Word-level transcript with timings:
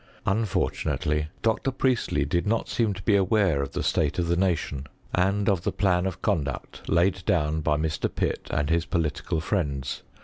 Unfor 0.25 0.71
tunately, 0.71 1.27
Dr. 1.43 1.69
Priestley 1.69 2.25
did 2.25 2.47
not 2.47 2.67
seem 2.67 2.95
to 2.95 3.03
be 3.03 3.15
aware 3.15 3.61
of 3.61 3.73
the 3.73 3.83
state 3.83 4.17
of 4.17 4.29
the 4.29 4.35
nation, 4.35 4.87
and 5.13 5.47
of 5.47 5.61
the 5.61 5.71
plan 5.71 6.07
of 6.07 6.23
conduct 6.23 6.77
■ 6.79 6.81
oft 6.81 6.89
laid 6.89 7.23
down 7.25 7.61
by 7.61 7.77
Mr, 7.77 8.09
Pilt 8.15 8.49
and 8.55 8.69
liis 8.69 8.89
political 8.89 9.39
friends 9.39 10.01